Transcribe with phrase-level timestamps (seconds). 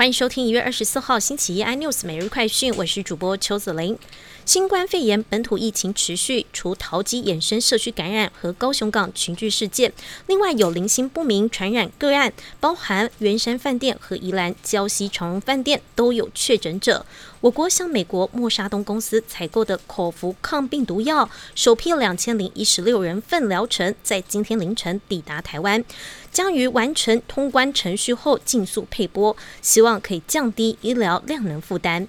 [0.00, 3.98] 欢迎收听一月二十四号星期一 iNews 每日快讯，我是主播邱子玲。
[4.46, 9.92] 新冠肺炎本土疫情持续，除桃机衍生社区感染和高雄港群聚事件，
[10.26, 17.04] 另外有零星不明传染个案，包含圆山饭店和宜兰礁溪长荣饭店都有确诊者。
[17.40, 25.82] 我国向美国默沙东公司采购的口服抗病毒药，首批两千零一十六人份疗程，在今天凌晨抵达台湾，
[26.30, 32.06] 将于完成通关程序后尽速配拨，希望可以降低医疗量能负担。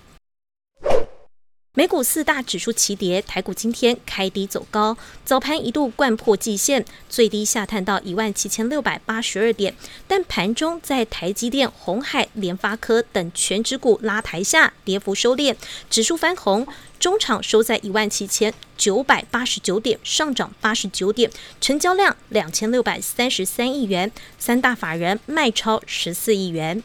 [1.74, 9.74] 美股四大指数齐跌，台股今天开低走高，早盘一度贯破季线，最低下探到一万七千六百八十二点，
[10.06, 15.56] 但盘中在台积电、红海、联发科等全指股拉抬下，跌幅收敛，
[15.90, 16.68] 指数翻红，
[17.00, 21.32] 中场收在一万七千九百八十九点，上涨八十九点，
[21.62, 26.84] 成交量两千六百三十三亿元，三大法人卖超十四亿元。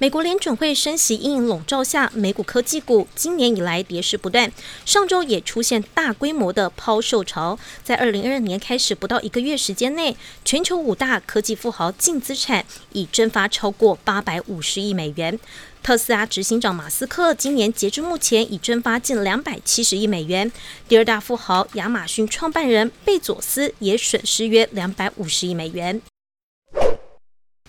[0.00, 4.50] 美国联准会升息阴影笼罩下，美股科技股今年以来跌势不断，
[4.86, 7.58] 上周也出现大规模的抛售潮。
[7.84, 15.38] 在二零二二年开始不到一个月时间内，全球五大科技富豪净资产已蒸发超过八百五十亿美元。
[15.82, 20.50] 特斯拉执行长马斯克今年截至目前已蒸发近两百七十亿美元。
[20.88, 26.00] 第二大富豪亚马逊创办人贝佐斯也损失约两百五十亿美元。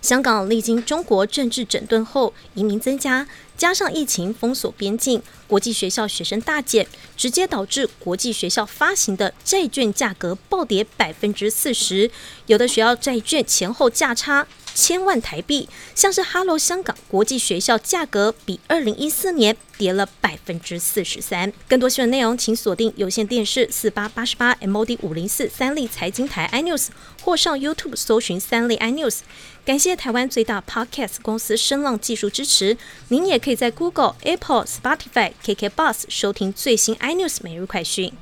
[0.02, 3.28] 香港历经中国政治整顿后，移民增加，
[3.62, 12.09] 加上疫情封锁边境，国际学校学生大减，直接导致国际学校发行的债券价格暴跌百分之四十，
[12.48, 14.48] 有的学校债券前后价差。
[14.73, 21.52] 千万台币，像是哈罗香港国际学校价格比二零一四年跌了百分之四十三。
[21.67, 26.88] 更多新闻内容，请锁定有线电视四八八十八 MOD 五零四三立财经台 iNews，
[27.22, 29.20] 或上 YouTube 搜寻三立 iNews。
[29.66, 32.78] 感谢台湾最大 Podcast 公司声浪技术支持。
[33.09, 38.14] 您也可以可以在 Google、Apple、Spotify、KK Bus 收听最新 iNews 每日快讯。